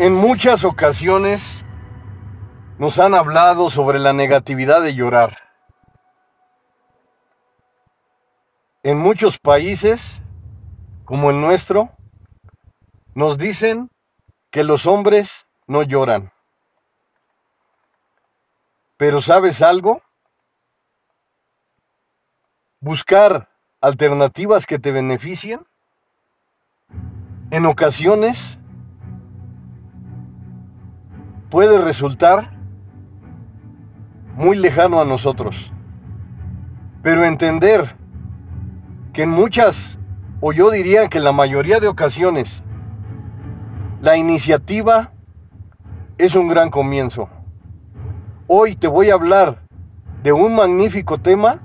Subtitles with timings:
[0.00, 1.64] En muchas ocasiones
[2.78, 5.36] nos han hablado sobre la negatividad de llorar.
[8.84, 10.22] En muchos países,
[11.04, 11.90] como el nuestro,
[13.14, 13.90] nos dicen
[14.52, 16.32] que los hombres no lloran.
[18.96, 20.00] Pero ¿sabes algo?
[22.78, 23.48] Buscar
[23.80, 25.66] alternativas que te beneficien
[27.50, 28.57] en ocasiones
[31.50, 32.50] puede resultar
[34.36, 35.72] muy lejano a nosotros.
[37.02, 37.96] Pero entender
[39.12, 39.98] que en muchas,
[40.40, 42.62] o yo diría que en la mayoría de ocasiones,
[44.00, 45.12] la iniciativa
[46.18, 47.28] es un gran comienzo.
[48.46, 49.62] Hoy te voy a hablar
[50.22, 51.60] de un magnífico tema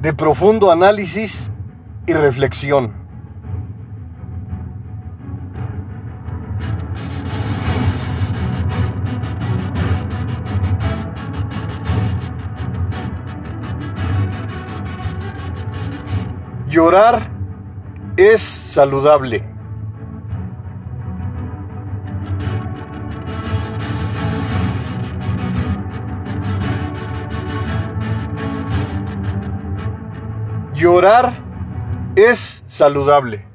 [0.00, 1.50] de profundo análisis
[2.06, 3.03] y reflexión.
[16.74, 17.30] Llorar
[18.16, 19.44] es saludable.
[30.74, 31.34] Llorar
[32.16, 33.46] es saludable.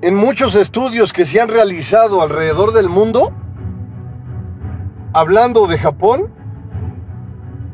[0.00, 3.32] En muchos estudios que se han realizado alrededor del mundo,
[5.12, 6.39] hablando de Japón,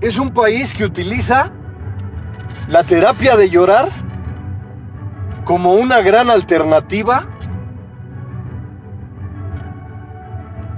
[0.00, 1.50] es un país que utiliza
[2.68, 3.88] la terapia de llorar
[5.44, 7.26] como una gran alternativa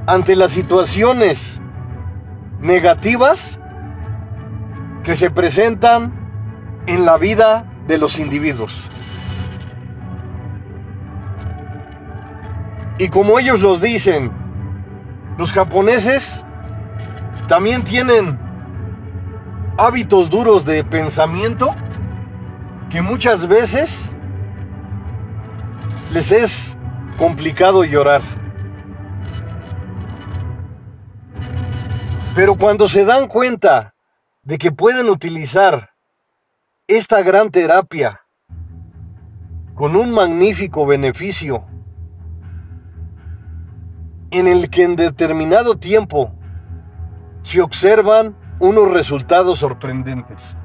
[0.06, 1.60] ante las situaciones
[2.60, 3.58] negativas
[5.02, 6.12] que se presentan
[6.86, 8.78] en la vida de los individuos.
[12.98, 14.30] Y como ellos los dicen,
[15.38, 16.44] los japoneses
[17.46, 18.47] también tienen
[19.78, 21.74] hábitos duros de pensamiento
[22.90, 24.10] que muchas veces
[26.12, 26.76] les es
[27.16, 28.20] complicado llorar.
[32.34, 33.94] Pero cuando se dan cuenta
[34.42, 35.90] de que pueden utilizar
[36.88, 38.22] esta gran terapia
[39.74, 41.64] con un magnífico beneficio
[44.32, 46.32] en el que en determinado tiempo
[47.42, 50.56] se observan unos resultados sorprendentes.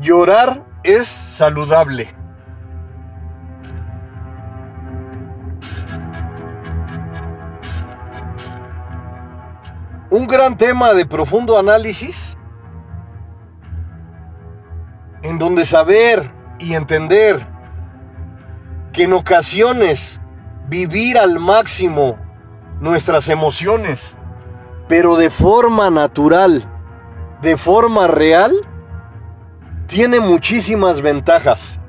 [0.00, 2.14] Llorar es saludable.
[10.10, 12.36] Un gran tema de profundo análisis
[15.22, 17.46] en donde saber y entender
[18.92, 20.20] que en ocasiones
[20.68, 22.18] vivir al máximo
[22.80, 24.16] nuestras emociones,
[24.86, 26.62] pero de forma natural,
[27.42, 28.52] de forma real,
[29.86, 31.80] tiene muchísimas ventajas.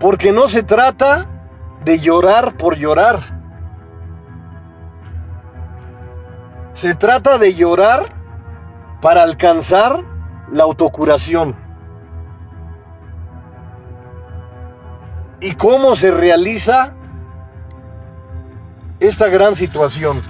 [0.00, 1.26] Porque no se trata
[1.84, 3.20] de llorar por llorar.
[6.72, 8.04] Se trata de llorar
[9.00, 10.04] para alcanzar
[10.52, 11.67] la autocuración.
[15.40, 16.94] Y cómo se realiza
[19.00, 20.22] esta gran situación.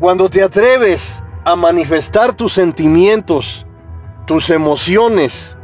[0.00, 3.66] Cuando te atreves a manifestar tus sentimientos,
[4.26, 5.56] tus emociones,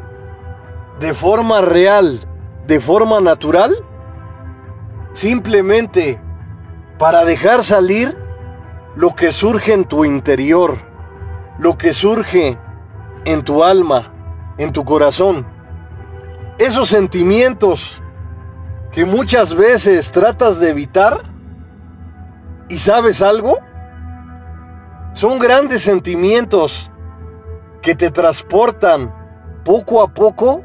[1.00, 2.20] de forma real,
[2.66, 3.74] de forma natural,
[5.12, 6.20] simplemente
[6.98, 8.16] para dejar salir
[8.94, 10.78] lo que surge en tu interior,
[11.58, 12.58] lo que surge
[13.24, 14.12] en tu alma,
[14.60, 15.46] en tu corazón.
[16.58, 18.00] Esos sentimientos
[18.92, 21.22] que muchas veces tratas de evitar
[22.68, 23.58] y sabes algo,
[25.14, 26.90] son grandes sentimientos
[27.80, 29.14] que te transportan
[29.64, 30.62] poco a poco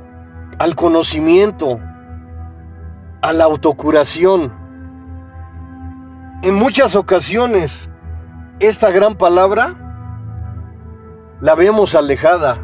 [0.60, 1.80] al conocimiento,
[3.22, 4.54] a la autocuración.
[6.44, 7.90] En muchas ocasiones,
[8.60, 9.74] esta gran palabra
[11.40, 12.60] la vemos alejada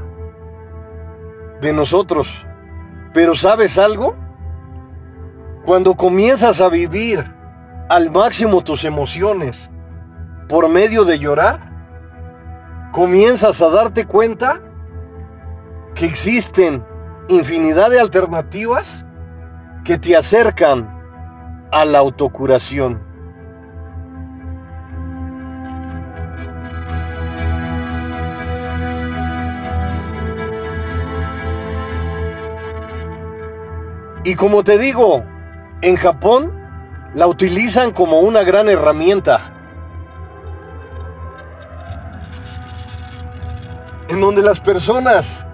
[1.61, 2.45] de nosotros.
[3.13, 4.15] Pero ¿sabes algo?
[5.65, 7.23] Cuando comienzas a vivir
[7.89, 9.69] al máximo tus emociones
[10.49, 11.71] por medio de llorar,
[12.91, 14.61] comienzas a darte cuenta
[15.93, 16.83] que existen
[17.29, 19.05] infinidad de alternativas
[19.83, 20.89] que te acercan
[21.71, 23.10] a la autocuración.
[34.23, 35.23] Y como te digo,
[35.81, 36.53] en Japón
[37.15, 39.39] la utilizan como una gran herramienta.
[44.09, 45.45] En donde las personas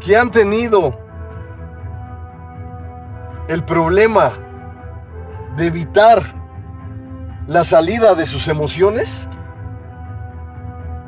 [0.00, 0.98] que han tenido
[3.48, 4.32] el problema
[5.56, 6.22] de evitar
[7.46, 9.28] la salida de sus emociones,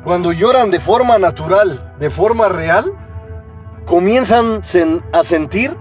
[0.03, 2.91] cuando lloran de forma natural, de forma real,
[3.87, 4.61] comienzan
[5.13, 5.75] a sentir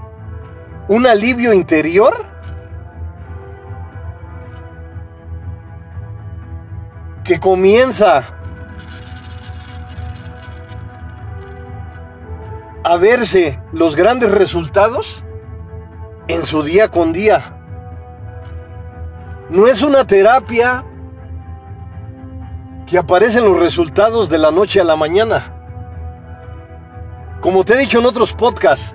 [0.88, 2.14] un alivio interior
[7.24, 8.22] que comienza
[12.84, 15.24] a verse los grandes resultados
[16.28, 17.42] en su día con día.
[19.50, 20.84] No es una terapia
[22.86, 25.55] que aparecen los resultados de la noche a la mañana.
[27.46, 28.92] Como te he dicho en otros podcasts,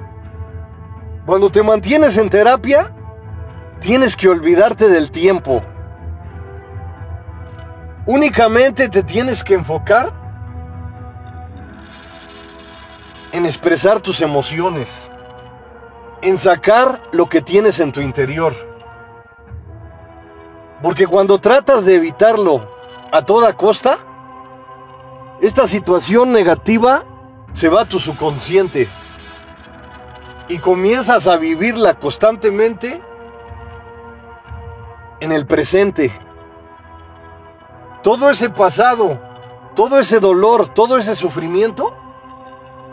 [1.25, 2.93] cuando te mantienes en terapia,
[3.79, 5.63] tienes que olvidarte del tiempo.
[8.05, 10.11] Únicamente te tienes que enfocar
[13.31, 14.91] en expresar tus emociones,
[16.21, 18.53] en sacar lo que tienes en tu interior.
[20.83, 22.69] Porque cuando tratas de evitarlo
[23.13, 23.97] a toda costa,
[25.39, 27.05] esta situación negativa
[27.53, 28.89] se va a tu subconsciente
[30.47, 33.01] y comienzas a vivirla constantemente
[35.19, 36.11] en el presente.
[38.03, 39.21] Todo ese pasado,
[39.75, 41.95] todo ese dolor, todo ese sufrimiento,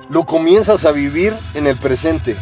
[0.09, 2.37] lo comienzas a vivir en el presente.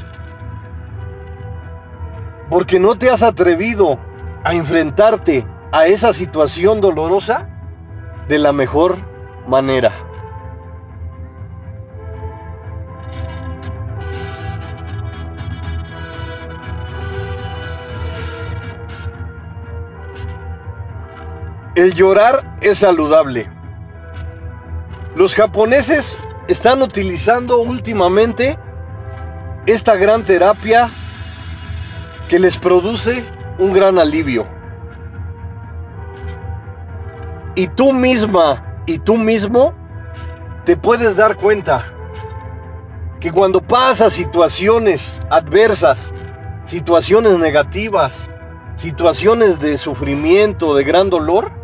[2.50, 3.98] Porque no te has atrevido
[4.44, 7.48] a enfrentarte a esa situación dolorosa
[8.28, 8.98] de la mejor
[9.48, 9.92] manera.
[21.76, 23.50] El llorar es saludable.
[25.14, 26.16] Los japoneses
[26.48, 28.58] están utilizando últimamente
[29.66, 30.90] esta gran terapia
[32.30, 33.22] que les produce
[33.58, 34.46] un gran alivio.
[37.54, 39.74] Y tú misma y tú mismo
[40.64, 41.92] te puedes dar cuenta
[43.20, 46.14] que cuando pasas situaciones adversas,
[46.64, 48.30] situaciones negativas,
[48.76, 51.55] situaciones de sufrimiento, de gran dolor,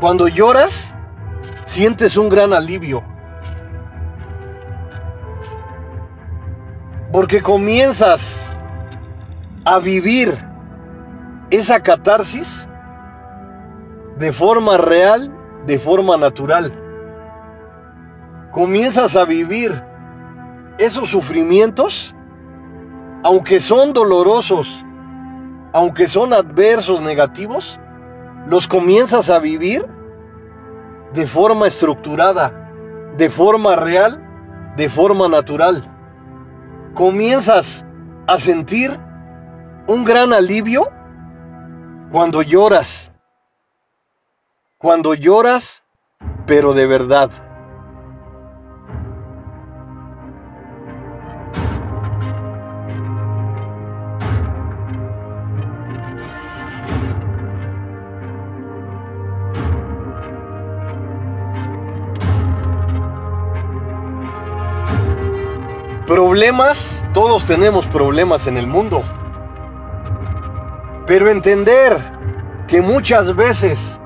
[0.00, 0.94] cuando lloras,
[1.66, 3.02] sientes un gran alivio.
[7.12, 8.44] Porque comienzas
[9.64, 10.36] a vivir
[11.50, 12.68] esa catarsis
[14.18, 15.32] de forma real,
[15.66, 16.72] de forma natural.
[18.52, 19.82] Comienzas a vivir
[20.78, 22.14] esos sufrimientos,
[23.22, 24.84] aunque son dolorosos,
[25.72, 27.78] aunque son adversos, negativos,
[28.46, 29.86] los comienzas a vivir
[31.12, 32.70] de forma estructurada,
[33.16, 34.20] de forma real,
[34.76, 35.82] de forma natural.
[36.94, 37.84] Comienzas
[38.26, 38.98] a sentir
[39.86, 40.90] un gran alivio
[42.10, 43.10] cuando lloras
[44.84, 45.82] cuando lloras,
[46.46, 47.30] pero de verdad.
[66.44, 69.02] Problemas, todos tenemos problemas en el mundo.
[71.06, 71.96] Pero entender
[72.68, 73.98] que muchas veces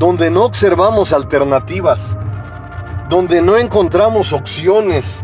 [0.00, 2.00] donde no observamos alternativas,
[3.08, 5.20] donde no encontramos opciones,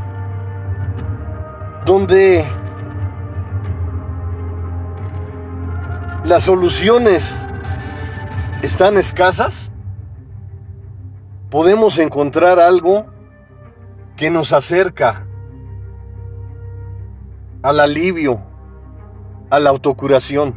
[1.85, 2.47] donde
[6.23, 7.37] las soluciones
[8.63, 9.73] están escasas,
[11.51, 13.07] podemos encontrar algo
[14.17, 15.27] que nos acerca
[17.64, 18.40] al alivio,
[19.50, 20.54] a la autocuración.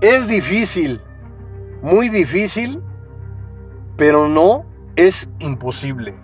[0.00, 1.02] Es difícil
[1.84, 2.82] muy difícil,
[3.94, 4.64] pero no
[4.96, 6.14] es imposible.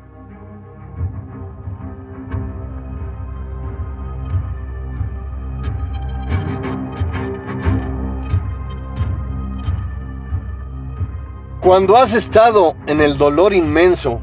[11.60, 14.18] Cuando has estado en el dolor inmenso,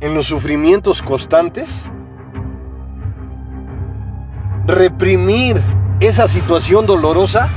[0.00, 1.70] en los sufrimientos constantes,
[4.66, 5.60] reprimir
[6.00, 7.50] esa situación dolorosa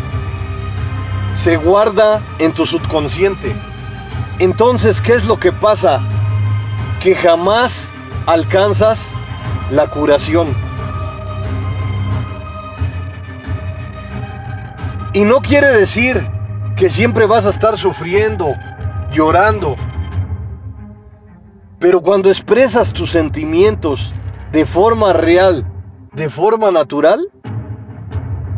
[1.33, 3.55] se guarda en tu subconsciente.
[4.39, 6.01] Entonces, ¿qué es lo que pasa?
[6.99, 7.91] Que jamás
[8.25, 9.11] alcanzas
[9.71, 10.55] la curación.
[15.13, 16.29] Y no quiere decir
[16.75, 18.53] que siempre vas a estar sufriendo,
[19.11, 19.75] llorando.
[21.79, 24.13] Pero cuando expresas tus sentimientos
[24.51, 25.65] de forma real,
[26.17, 27.31] de forma natural,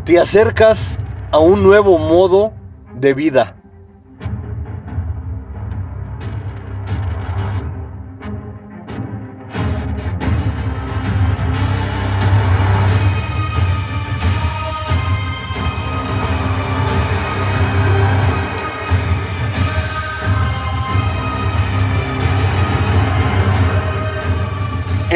[0.06, 0.96] te acercas
[1.30, 2.54] a un nuevo modo
[2.94, 3.59] de vida.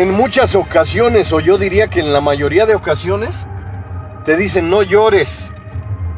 [0.05, 3.31] En muchas ocasiones, o yo diría que en la mayoría de ocasiones,
[4.27, 5.47] te dicen no llores,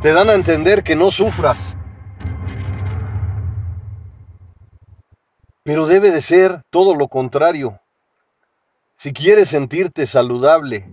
[0.03, 1.77] te dan a entender que no sufras.
[5.63, 7.79] Pero debe de ser todo lo contrario.
[8.97, 10.91] Si quieres sentirte saludable,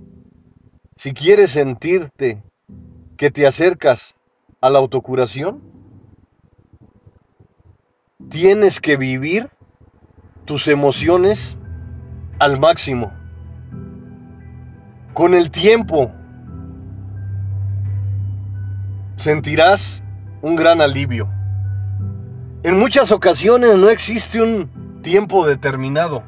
[0.95, 2.43] si quieres sentirte
[3.17, 4.13] que te acercas
[4.62, 5.63] a la autocuración,
[8.29, 9.50] tienes que vivir
[10.45, 11.57] tus emociones
[12.40, 13.12] al máximo.
[15.13, 16.12] Con el tiempo
[19.16, 20.04] sentirás
[20.42, 21.30] un gran alivio.
[22.63, 26.24] En muchas ocasiones no existe un tiempo determinado.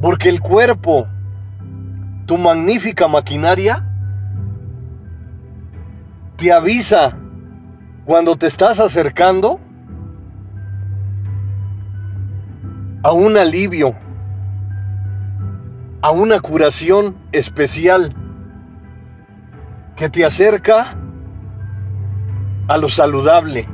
[0.00, 1.06] Porque el cuerpo,
[2.26, 3.84] tu magnífica maquinaria,
[6.36, 7.16] te avisa
[8.04, 9.58] cuando te estás acercando
[13.06, 13.94] a un alivio,
[16.02, 18.12] a una curación especial
[19.94, 20.96] que te acerca
[22.66, 23.68] a lo saludable,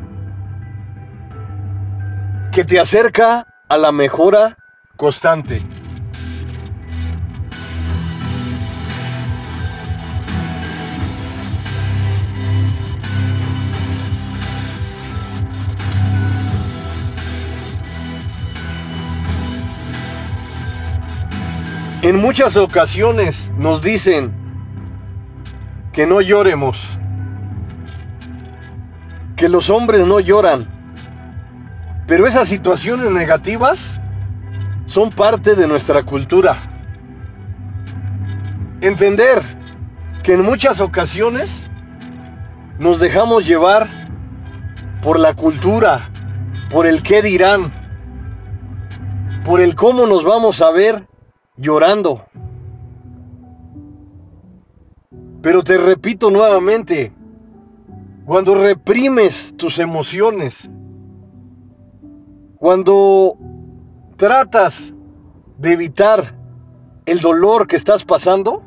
[2.53, 4.59] que te acerca a la mejora
[4.99, 5.63] constante.
[22.13, 24.35] En muchas ocasiones nos dicen
[25.95, 26.79] que no lloremos,
[29.35, 30.69] que los hombres no lloran,
[32.07, 33.99] pero esas situaciones negativas
[34.85, 36.59] son parte de nuestra cultura.
[38.83, 39.41] Entender
[40.23, 41.67] que en muchas ocasiones
[42.79, 43.89] nos dejamos llevar
[45.01, 46.11] por la cultura,
[46.69, 47.73] por el qué dirán,
[49.47, 51.07] por el cómo nos vamos a ver
[51.63, 52.27] llorando.
[55.41, 57.13] Pero te repito nuevamente,
[58.27, 60.69] cuando reprimes tus emociones,
[62.59, 63.37] cuando
[64.17, 64.93] tratas
[65.59, 66.35] de evitar
[67.07, 68.63] el dolor que estás pasando,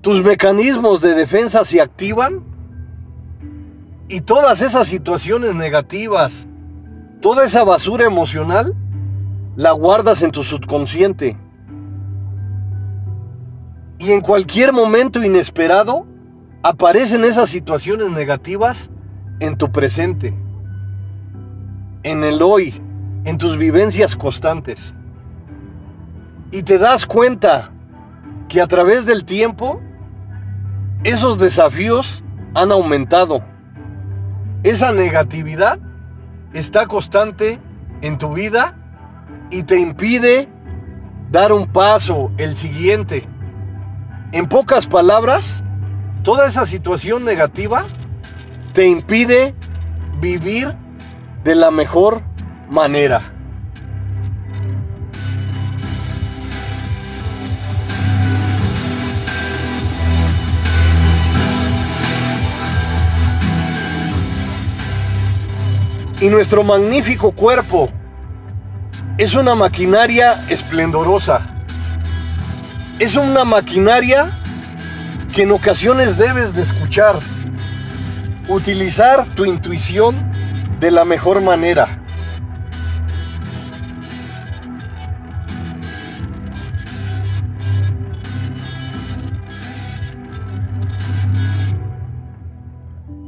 [0.00, 2.44] tus mecanismos de defensa se activan
[4.08, 6.48] y todas esas situaciones negativas,
[7.20, 8.76] toda esa basura emocional,
[9.56, 11.36] la guardas en tu subconsciente.
[13.98, 16.06] Y en cualquier momento inesperado
[16.62, 18.90] aparecen esas situaciones negativas
[19.40, 20.34] en tu presente,
[22.02, 22.80] en el hoy,
[23.24, 24.94] en tus vivencias constantes.
[26.50, 27.70] Y te das cuenta
[28.48, 29.80] que a través del tiempo
[31.04, 33.42] esos desafíos han aumentado.
[34.62, 35.78] Esa negatividad
[36.52, 37.58] está constante
[38.02, 38.76] en tu vida
[39.52, 40.48] y te impide
[41.30, 43.28] dar un paso, el siguiente.
[44.32, 45.62] En pocas palabras,
[46.24, 47.84] toda esa situación negativa
[48.72, 49.54] te impide
[50.20, 50.74] vivir
[51.44, 52.22] de la mejor
[52.70, 53.20] manera.
[66.22, 67.90] Y nuestro magnífico cuerpo
[69.18, 71.46] es una maquinaria esplendorosa.
[72.98, 74.30] Es una maquinaria
[75.32, 77.18] que en ocasiones debes de escuchar.
[78.48, 80.16] Utilizar tu intuición
[80.80, 81.88] de la mejor manera.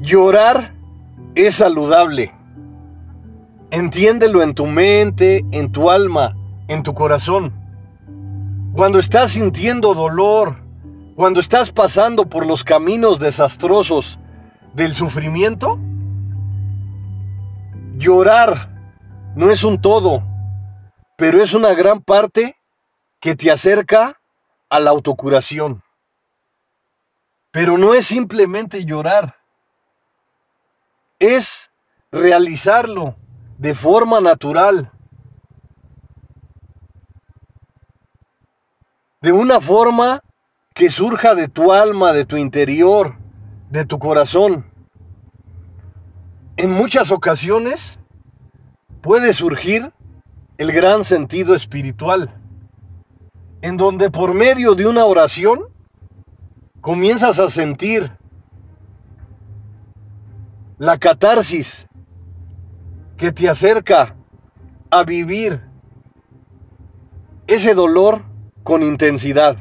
[0.00, 0.72] Llorar
[1.34, 2.32] es saludable.
[3.70, 6.36] Entiéndelo en tu mente, en tu alma,
[6.68, 7.52] en tu corazón.
[8.74, 10.56] Cuando estás sintiendo dolor,
[11.16, 14.18] cuando estás pasando por los caminos desastrosos
[14.74, 15.78] del sufrimiento,
[17.96, 18.70] llorar
[19.36, 20.22] no es un todo,
[21.16, 22.56] pero es una gran parte
[23.20, 24.20] que te acerca
[24.68, 25.82] a la autocuración.
[27.50, 29.36] Pero no es simplemente llorar,
[31.18, 31.70] es
[32.10, 33.16] realizarlo
[33.58, 34.90] de forma natural,
[39.22, 40.20] de una forma
[40.74, 43.16] que surja de tu alma, de tu interior,
[43.70, 44.66] de tu corazón.
[46.56, 47.98] En muchas ocasiones
[49.00, 49.92] puede surgir
[50.58, 52.34] el gran sentido espiritual,
[53.62, 55.60] en donde por medio de una oración
[56.80, 58.12] comienzas a sentir
[60.78, 61.86] la catarsis
[63.16, 64.16] que te acerca
[64.90, 65.60] a vivir
[67.46, 68.22] ese dolor
[68.62, 69.56] con intensidad.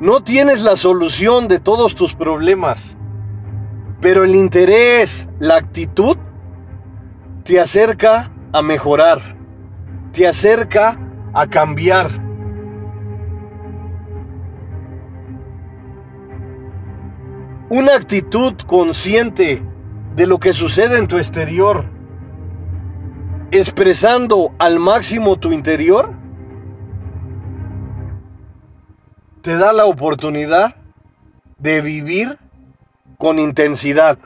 [0.00, 2.96] No tienes la solución de todos tus problemas,
[4.00, 6.16] pero el interés, la actitud,
[7.44, 9.20] te acerca a mejorar,
[10.12, 10.98] te acerca
[11.32, 12.10] a cambiar.
[17.68, 19.62] Una actitud consciente
[20.16, 21.84] de lo que sucede en tu exterior,
[23.52, 26.10] expresando al máximo tu interior,
[29.42, 30.76] te da la oportunidad
[31.58, 32.38] de vivir
[33.18, 34.18] con intensidad.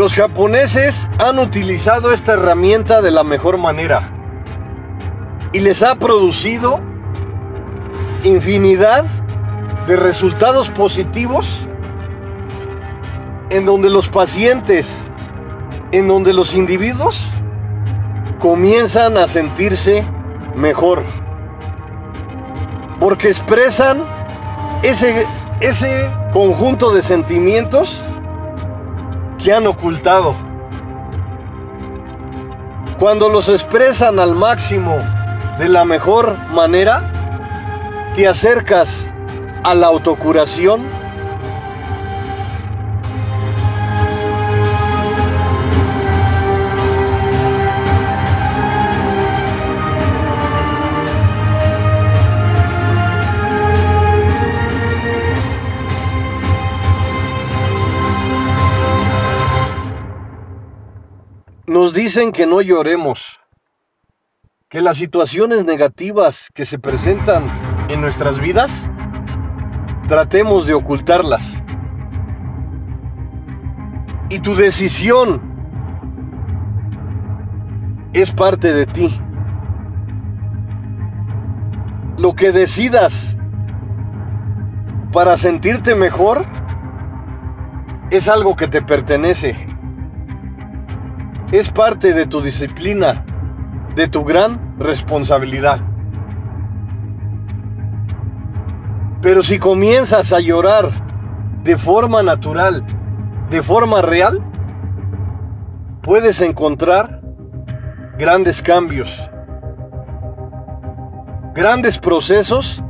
[0.00, 4.10] Los japoneses han utilizado esta herramienta de la mejor manera
[5.52, 6.80] y les ha producido
[8.24, 9.04] infinidad
[9.86, 11.68] de resultados positivos
[13.50, 14.96] en donde los pacientes,
[15.92, 17.22] en donde los individuos
[18.38, 20.02] comienzan a sentirse
[20.56, 21.02] mejor.
[22.98, 24.02] Porque expresan
[24.82, 25.26] ese,
[25.60, 28.00] ese conjunto de sentimientos
[29.42, 30.34] que han ocultado.
[32.98, 34.98] Cuando los expresan al máximo
[35.58, 39.10] de la mejor manera, te acercas
[39.64, 40.99] a la autocuración
[61.70, 63.38] Nos dicen que no lloremos,
[64.68, 67.44] que las situaciones negativas que se presentan
[67.88, 68.90] en nuestras vidas,
[70.08, 71.62] tratemos de ocultarlas.
[74.30, 75.40] Y tu decisión
[78.14, 79.20] es parte de ti.
[82.18, 83.36] Lo que decidas
[85.12, 86.44] para sentirte mejor
[88.10, 89.70] es algo que te pertenece
[91.52, 93.24] es parte de tu disciplina,
[93.96, 95.80] de tu gran responsabilidad.
[99.20, 100.90] Pero si comienzas a llorar
[101.64, 102.84] de forma natural,
[103.50, 104.40] de forma real,
[106.02, 107.20] puedes encontrar
[108.16, 109.10] grandes cambios,
[111.54, 112.82] grandes procesos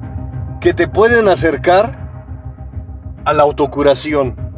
[0.61, 1.99] que te pueden acercar
[3.25, 4.50] a la autocuración.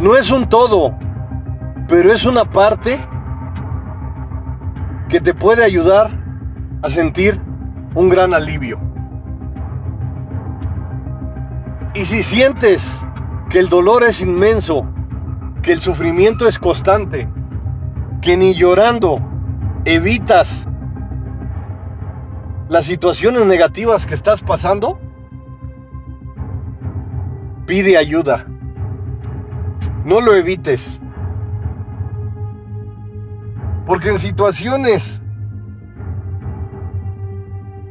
[0.00, 0.96] No es un todo,
[1.88, 3.00] pero es una parte
[5.08, 6.10] que te puede ayudar
[6.82, 7.40] a sentir
[7.96, 8.78] un gran alivio.
[11.94, 13.04] Y si sientes
[13.50, 14.86] que el dolor es inmenso,
[15.62, 17.28] que el sufrimiento es constante,
[18.20, 19.18] que ni llorando
[19.84, 20.68] evitas
[22.68, 25.00] las situaciones negativas que estás pasando,
[27.66, 28.46] pide ayuda.
[30.08, 30.98] No lo evites.
[33.84, 35.20] Porque en situaciones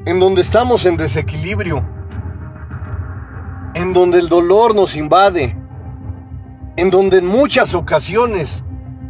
[0.07, 1.85] en donde estamos en desequilibrio,
[3.75, 5.55] en donde el dolor nos invade,
[6.75, 8.63] en donde en muchas ocasiones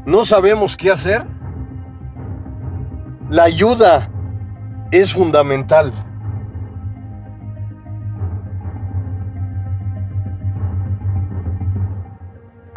[0.06, 1.26] no sabemos qué hacer,
[3.30, 4.12] la ayuda
[4.92, 5.94] es fundamental.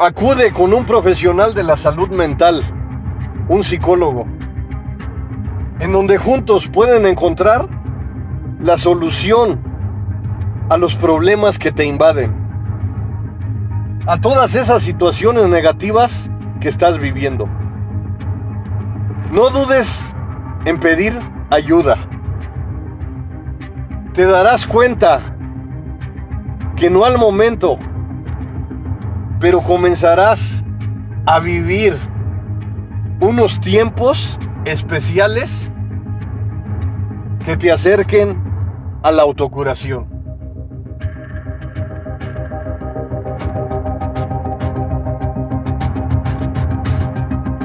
[0.01, 2.63] Acude con un profesional de la salud mental,
[3.47, 4.25] un psicólogo,
[5.79, 7.69] en donde juntos pueden encontrar
[8.63, 9.61] la solución
[10.69, 12.33] a los problemas que te invaden,
[14.07, 17.47] a todas esas situaciones negativas que estás viviendo.
[19.31, 20.15] No dudes
[20.65, 21.13] en pedir
[21.51, 21.97] ayuda.
[24.13, 25.19] Te darás cuenta
[26.75, 27.77] que no al momento,
[29.41, 30.63] pero comenzarás
[31.25, 31.97] a vivir
[33.19, 35.71] unos tiempos especiales
[37.43, 38.39] que te acerquen
[39.01, 40.05] a la autocuración.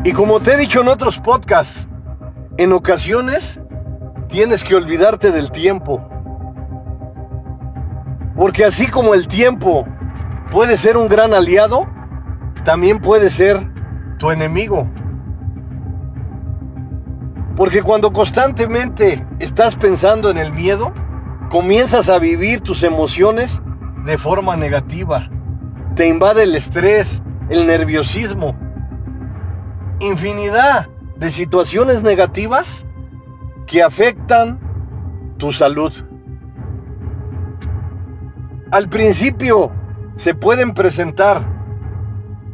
[0.02, 1.86] Y como te he dicho en otros podcasts,
[2.56, 3.60] en ocasiones
[4.28, 6.00] tienes que olvidarte del tiempo.
[8.34, 9.86] Porque así como el tiempo
[10.50, 11.86] puede ser un gran aliado,
[12.64, 13.70] también puede ser
[14.18, 14.88] tu enemigo.
[17.56, 20.92] Porque cuando constantemente estás pensando en el miedo,
[21.50, 23.62] comienzas a vivir tus emociones
[24.04, 25.30] de forma negativa.
[25.94, 28.54] Te invade el estrés, el nerviosismo
[30.00, 32.86] infinidad de situaciones negativas
[33.66, 34.58] que afectan
[35.38, 35.92] tu salud.
[38.70, 39.72] Al principio
[40.16, 41.46] se pueden presentar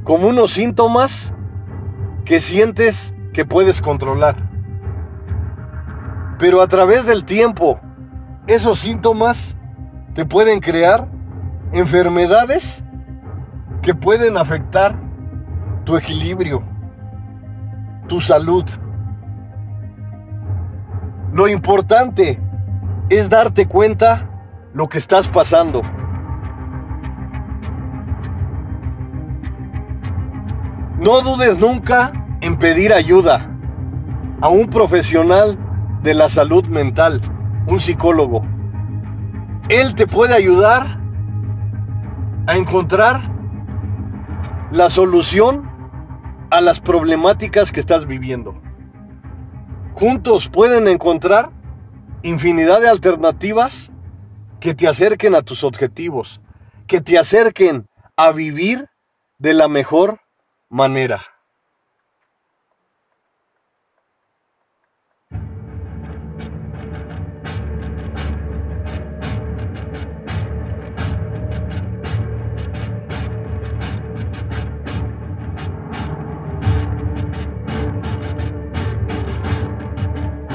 [0.04, 1.32] como unos síntomas
[2.24, 4.36] que sientes que puedes controlar.
[6.38, 7.80] Pero a través del tiempo,
[8.46, 9.56] esos síntomas
[10.14, 11.08] te pueden crear
[11.72, 12.84] enfermedades
[13.80, 14.94] que pueden afectar
[15.84, 16.62] tu equilibrio
[18.12, 18.64] tu salud.
[21.32, 22.38] Lo importante
[23.08, 24.28] es darte cuenta
[24.74, 25.82] lo que estás pasando.
[31.02, 32.12] No dudes nunca
[32.42, 33.50] en pedir ayuda
[34.40, 35.58] a un profesional
[36.00, 37.20] de la salud mental,
[37.66, 38.46] un psicólogo.
[39.68, 41.00] Él te puede ayudar
[42.46, 43.20] a encontrar
[44.70, 45.68] la solución
[46.50, 48.54] a las problemáticas que estás viviendo.
[49.94, 51.50] Juntos pueden encontrar
[52.22, 53.90] infinidad de alternativas
[54.60, 56.40] que te acerquen a tus objetivos,
[56.86, 58.88] que te acerquen a vivir
[59.40, 60.21] de la mejor
[60.72, 61.20] manera.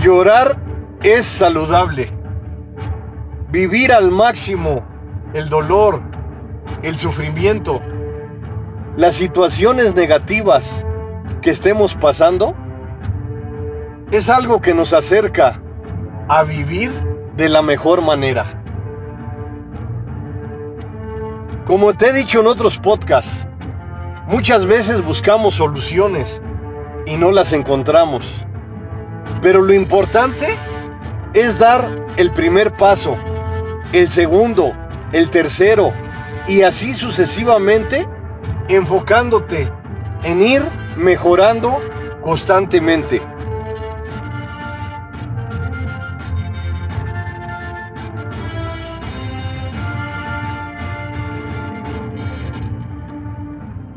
[0.01, 0.57] Llorar
[1.03, 2.11] es saludable.
[3.49, 4.83] Vivir al máximo
[5.33, 6.01] el dolor,
[6.81, 7.81] el sufrimiento,
[8.97, 10.83] las situaciones negativas
[11.43, 12.55] que estemos pasando,
[14.09, 15.61] es algo que nos acerca
[16.27, 16.91] a vivir
[17.35, 18.63] de la mejor manera.
[21.65, 23.47] Como te he dicho en otros podcasts,
[24.27, 26.41] muchas veces buscamos soluciones
[27.05, 28.25] y no las encontramos.
[29.43, 30.47] Pero lo importante
[31.35, 33.15] es dar el primer paso,
[33.93, 34.73] el segundo,
[35.11, 35.91] el tercero
[36.47, 38.07] y así sucesivamente
[38.69, 39.71] enfocándote
[40.23, 40.63] en ir
[40.97, 41.81] mejorando
[42.21, 43.21] constantemente.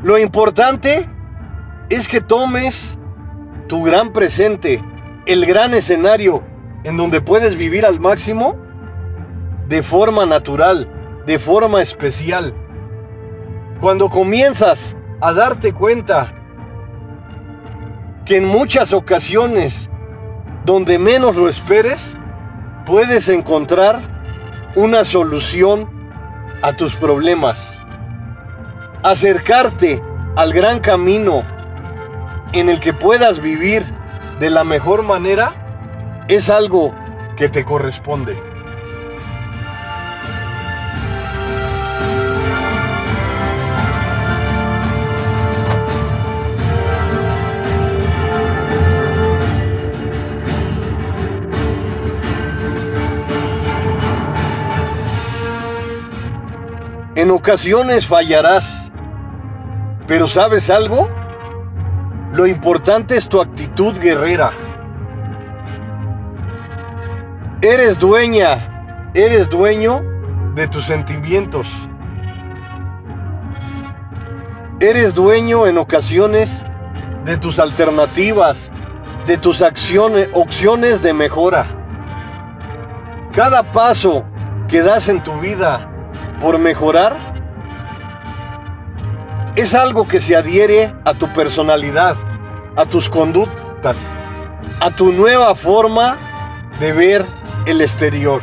[0.02, 1.09] Lo importante
[1.90, 2.98] es que tomes
[3.66, 4.83] tu gran presente
[5.26, 6.42] el gran escenario
[6.85, 8.56] en donde puedes vivir al máximo
[9.68, 10.88] de forma natural,
[11.26, 12.54] de forma especial.
[13.81, 16.35] Cuando comienzas a darte cuenta
[18.27, 19.88] que en muchas ocasiones,
[20.66, 22.14] donde menos lo esperes,
[22.85, 24.03] puedes encontrar
[24.77, 25.88] una solución
[26.61, 27.79] a tus problemas.
[29.03, 30.03] Acercarte
[30.37, 31.43] al gran camino
[32.53, 33.83] en el que puedas vivir
[34.40, 36.95] de la mejor manera es algo
[37.35, 38.50] que te corresponde.
[57.20, 58.90] En ocasiones fallarás,
[60.06, 61.06] pero ¿sabes algo?
[62.33, 64.52] Lo importante es tu actitud guerrera.
[67.61, 70.00] Eres dueña, eres dueño
[70.54, 71.68] de tus sentimientos.
[74.80, 76.62] Eres dueño en ocasiones
[77.26, 78.70] de tus alternativas,
[79.26, 81.66] de tus acciones, opciones de mejora.
[83.33, 84.24] Cada paso
[84.68, 85.87] que das en tu vida
[86.40, 87.16] por mejorar
[89.57, 92.16] es algo que se adhiere a tu personalidad,
[92.76, 93.98] a tus conductas,
[94.81, 96.18] a tu nueva forma
[96.81, 97.26] de ver
[97.66, 98.40] el exterior.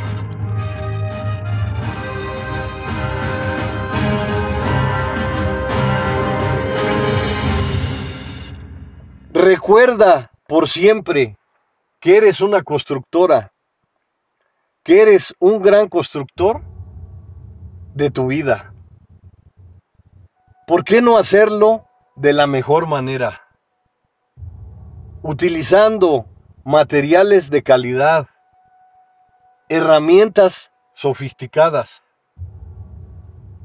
[9.34, 11.38] Recuerda por siempre
[12.00, 13.54] que eres una constructora,
[14.84, 16.62] que eres un gran constructor
[17.98, 18.74] de tu vida.
[20.68, 23.42] ¿Por qué no hacerlo de la mejor manera?
[25.24, 26.28] Utilizando
[26.64, 28.28] materiales de calidad,
[29.68, 32.04] herramientas sofisticadas.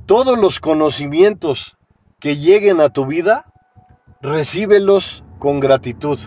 [0.07, 1.77] Todos los conocimientos
[2.19, 3.53] que lleguen a tu vida,
[4.23, 6.19] recíbelos con gratitud.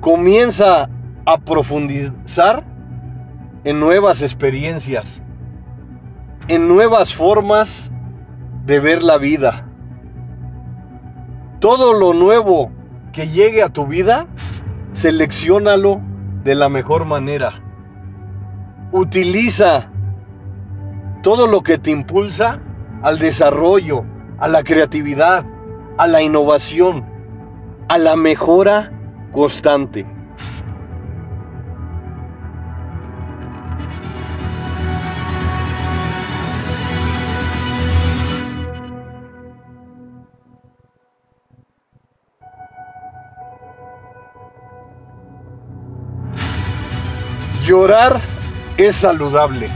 [0.00, 0.88] Comienza
[1.26, 2.64] a profundizar
[3.64, 5.21] en nuevas experiencias,
[6.48, 7.90] en nuevas formas
[8.64, 9.66] de ver la vida.
[11.60, 12.70] Todo lo nuevo
[13.12, 14.26] que llegue a tu vida,
[14.92, 16.00] seleccionalo
[16.44, 17.62] de la mejor manera.
[18.90, 19.90] Utiliza
[21.22, 22.60] todo lo que te impulsa
[23.02, 24.04] al desarrollo,
[24.38, 25.44] a la creatividad,
[25.98, 27.04] a la innovación,
[27.88, 28.92] a la mejora
[29.32, 30.06] constante.
[47.72, 48.20] Llorar
[48.76, 49.70] es saludable.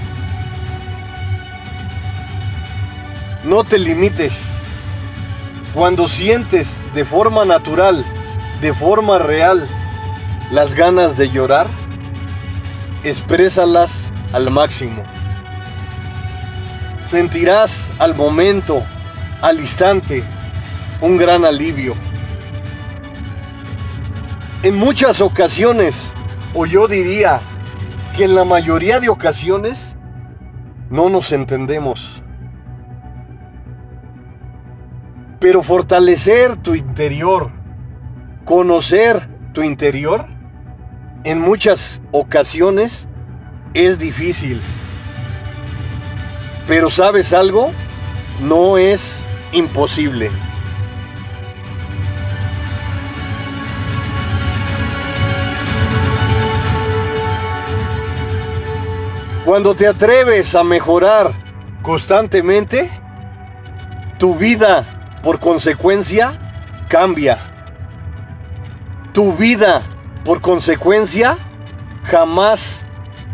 [3.43, 4.39] No te limites
[5.73, 8.05] cuando sientes de forma natural,
[8.61, 9.67] de forma real,
[10.51, 11.69] las ganas de llorar,
[13.03, 14.05] exprésalas
[14.35, 15.03] al máximo.
[17.11, 18.83] Sentirás al momento,
[19.41, 20.23] al instante,
[21.01, 21.95] un gran alivio.
[24.63, 26.07] En muchas ocasiones,
[26.53, 27.41] o yo diría
[28.17, 29.95] que en la mayoría de ocasiones,
[30.89, 32.23] no nos entendemos.
[35.39, 37.51] Pero fortalecer tu interior,
[38.47, 40.27] conocer tu interior,
[41.25, 43.07] en muchas ocasiones
[43.75, 44.61] es difícil.
[46.67, 47.71] Pero sabes algo,
[48.41, 50.31] no es imposible.
[59.47, 61.31] Cuando te atreves a mejorar
[61.81, 62.91] constantemente,
[64.19, 67.39] tu vida por consecuencia, cambia.
[69.13, 69.83] Tu vida,
[70.25, 71.39] por consecuencia,
[72.03, 72.85] jamás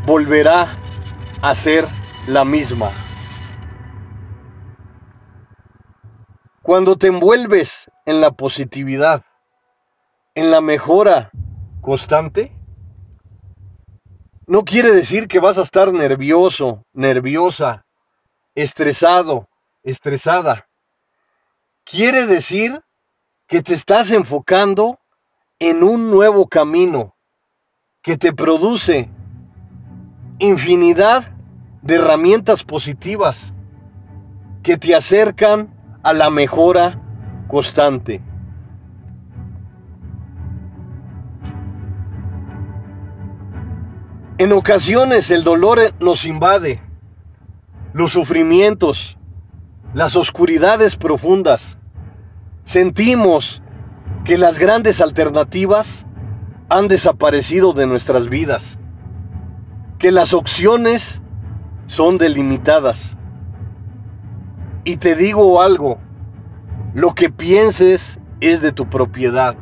[0.04, 0.68] volverá
[1.40, 1.88] a ser
[2.26, 2.90] la misma.
[6.60, 9.24] Cuando te envuelves en la positividad,
[10.34, 11.30] en la mejora
[11.80, 12.52] constante,
[14.52, 17.86] no quiere decir que vas a estar nervioso, nerviosa,
[18.54, 19.48] estresado,
[19.82, 20.68] estresada
[21.84, 22.78] quiere decir
[23.48, 24.98] que te estás enfocando
[25.58, 27.16] en un nuevo camino
[28.02, 29.08] que te produce
[30.38, 31.32] infinidad
[31.80, 33.54] de herramientas positivas
[34.62, 37.00] que te acercan a la mejora
[37.48, 38.22] constante.
[44.38, 46.80] En ocasiones el dolor nos invade,
[47.92, 49.18] los sufrimientos,
[49.92, 51.78] las oscuridades profundas.
[52.64, 53.62] Sentimos
[54.24, 56.06] que las grandes alternativas
[56.70, 58.78] han desaparecido de nuestras vidas,
[59.98, 61.22] que las opciones
[61.86, 63.18] son delimitadas.
[64.84, 65.98] Y te digo algo,
[66.94, 69.56] lo que pienses es de tu propiedad.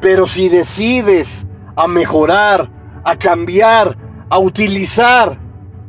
[0.00, 2.70] Pero si decides a mejorar,
[3.04, 3.96] a cambiar,
[4.28, 5.38] a utilizar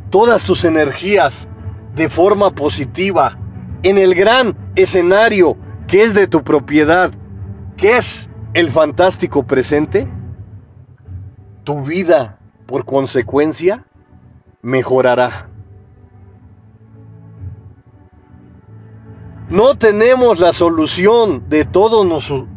[0.09, 1.47] todas tus energías
[1.95, 3.37] de forma positiva
[3.83, 7.11] en el gran escenario que es de tu propiedad,
[7.77, 10.07] que es el fantástico presente,
[11.63, 13.85] tu vida por consecuencia
[14.61, 15.49] mejorará.
[19.49, 22.05] No tenemos la solución de todos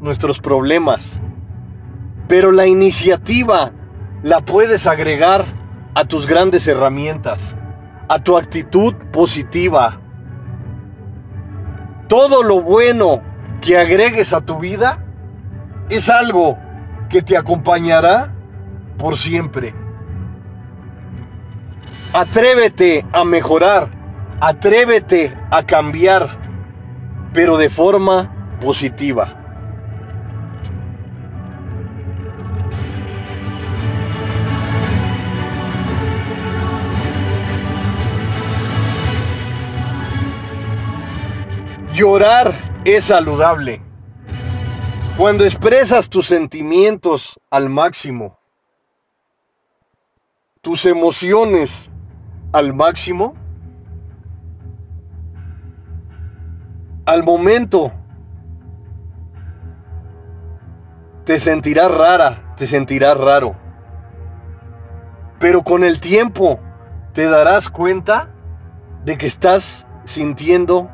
[0.00, 1.20] nuestros problemas,
[2.28, 3.72] pero la iniciativa
[4.26, 5.44] la puedes agregar
[5.94, 7.54] a tus grandes herramientas
[8.08, 10.00] a tu actitud positiva.
[12.08, 13.22] todo lo bueno
[13.60, 14.98] que agregues a tu vida
[15.90, 16.58] es algo
[17.08, 18.32] que te acompañará
[18.98, 19.72] por siempre.
[22.12, 23.90] Atrévete a mejorar,
[24.40, 26.30] atrévete a cambiar,
[27.32, 29.45] pero de forma positiva.
[41.96, 42.52] Llorar
[42.84, 43.80] es saludable.
[45.16, 48.38] Cuando expresas tus sentimientos al máximo,
[50.60, 51.90] tus emociones
[52.52, 53.34] al máximo,
[57.06, 57.90] al momento
[61.24, 63.56] te sentirás rara, te sentirás raro.
[65.38, 66.60] Pero con el tiempo
[67.14, 68.28] te darás cuenta
[69.06, 70.90] de que estás sintiendo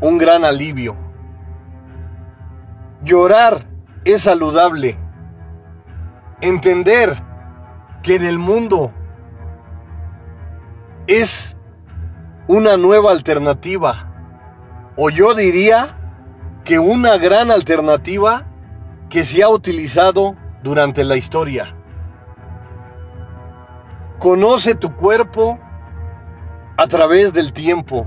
[0.00, 0.96] un gran alivio.
[3.02, 3.66] Llorar
[4.04, 4.98] es saludable.
[6.40, 7.22] Entender
[8.02, 8.92] que en el mundo
[11.06, 11.56] es
[12.46, 14.12] una nueva alternativa.
[14.96, 15.96] O yo diría
[16.64, 18.46] que una gran alternativa
[19.08, 21.74] que se ha utilizado durante la historia.
[24.18, 25.58] Conoce tu cuerpo
[26.76, 28.06] a través del tiempo.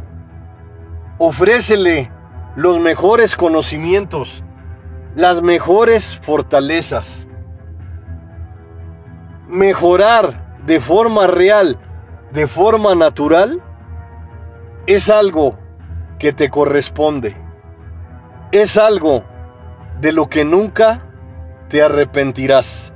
[1.23, 2.11] Ofrécele
[2.55, 4.43] los mejores conocimientos,
[5.13, 7.27] las mejores fortalezas.
[9.47, 11.77] Mejorar de forma real,
[12.31, 13.61] de forma natural,
[14.87, 15.59] es algo
[16.17, 17.37] que te corresponde.
[18.51, 19.23] Es algo
[19.99, 21.03] de lo que nunca
[21.69, 22.95] te arrepentirás.